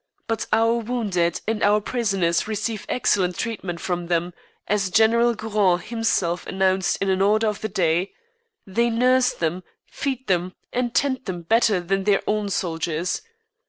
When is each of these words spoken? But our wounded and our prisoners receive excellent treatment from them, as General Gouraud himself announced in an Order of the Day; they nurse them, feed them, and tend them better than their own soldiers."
But 0.27 0.47
our 0.51 0.77
wounded 0.79 1.41
and 1.47 1.61
our 1.61 1.79
prisoners 1.79 2.47
receive 2.47 2.87
excellent 2.89 3.37
treatment 3.37 3.79
from 3.79 4.07
them, 4.07 4.33
as 4.67 4.89
General 4.89 5.35
Gouraud 5.35 5.83
himself 5.83 6.47
announced 6.47 6.97
in 7.03 7.07
an 7.11 7.21
Order 7.21 7.45
of 7.45 7.61
the 7.61 7.69
Day; 7.69 8.11
they 8.65 8.89
nurse 8.89 9.31
them, 9.31 9.61
feed 9.85 10.25
them, 10.25 10.55
and 10.73 10.95
tend 10.95 11.25
them 11.25 11.43
better 11.43 11.79
than 11.79 12.05
their 12.05 12.23
own 12.25 12.49
soldiers." 12.49 13.21